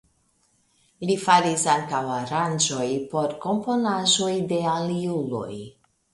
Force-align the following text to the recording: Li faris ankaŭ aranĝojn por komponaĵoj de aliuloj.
Li 1.09 1.17
faris 1.25 1.65
ankaŭ 1.73 1.99
aranĝojn 2.13 3.05
por 3.13 3.37
komponaĵoj 3.45 4.33
de 4.55 4.61
aliuloj. 4.75 5.55